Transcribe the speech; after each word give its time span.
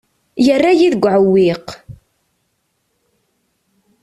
Yerra-yi 0.45 0.87
deg 0.93 1.03
uɛewwiq. 1.05 1.67